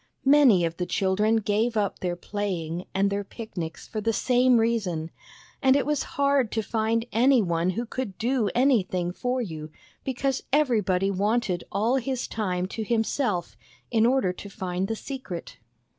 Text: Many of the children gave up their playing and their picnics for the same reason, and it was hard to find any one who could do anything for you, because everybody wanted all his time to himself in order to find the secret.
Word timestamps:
Many 0.25 0.65
of 0.65 0.77
the 0.77 0.87
children 0.87 1.35
gave 1.35 1.77
up 1.77 1.99
their 1.99 2.15
playing 2.15 2.87
and 2.91 3.11
their 3.11 3.23
picnics 3.23 3.87
for 3.87 4.01
the 4.01 4.11
same 4.11 4.57
reason, 4.57 5.11
and 5.61 5.75
it 5.75 5.85
was 5.85 6.01
hard 6.17 6.51
to 6.53 6.63
find 6.63 7.05
any 7.11 7.39
one 7.39 7.69
who 7.77 7.85
could 7.85 8.17
do 8.17 8.49
anything 8.55 9.13
for 9.13 9.41
you, 9.43 9.69
because 10.03 10.41
everybody 10.51 11.11
wanted 11.11 11.65
all 11.71 11.97
his 11.97 12.27
time 12.27 12.65
to 12.69 12.83
himself 12.83 13.55
in 13.91 14.07
order 14.07 14.33
to 14.33 14.49
find 14.49 14.87
the 14.87 14.95
secret. 14.95 15.59